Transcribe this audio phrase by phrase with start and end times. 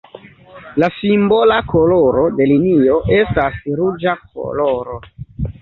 [0.83, 4.99] La simbola koloro de linio estas ruĝa koloro.